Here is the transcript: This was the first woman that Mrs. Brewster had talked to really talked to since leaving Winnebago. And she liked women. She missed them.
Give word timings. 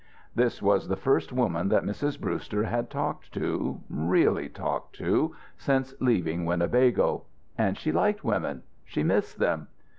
This 0.33 0.63
was 0.63 0.87
the 0.87 0.95
first 0.95 1.31
woman 1.31 1.69
that 1.69 1.83
Mrs. 1.83 2.19
Brewster 2.19 2.63
had 2.63 2.89
talked 2.89 3.31
to 3.33 3.81
really 3.87 4.49
talked 4.49 4.95
to 4.95 5.35
since 5.59 5.93
leaving 5.99 6.43
Winnebago. 6.43 7.25
And 7.55 7.77
she 7.77 7.91
liked 7.91 8.23
women. 8.23 8.63
She 8.83 9.03
missed 9.03 9.37
them. 9.37 9.67